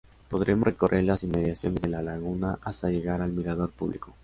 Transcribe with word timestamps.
Podremos 0.29 0.65
recorrer 0.65 1.03
las 1.03 1.21
inmediaciones 1.21 1.83
de 1.83 1.89
la 1.89 2.01
laguna 2.01 2.57
hasta 2.63 2.89
llegar 2.89 3.21
al 3.21 3.33
Mirador 3.33 3.69
Público. 3.69 4.15